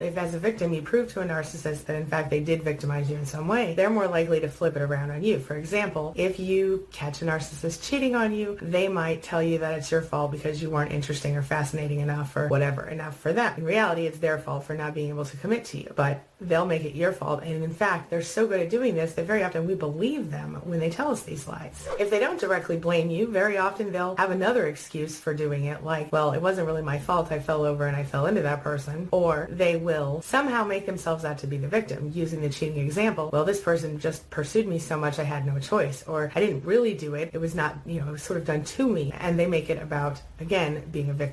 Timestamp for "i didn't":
36.34-36.66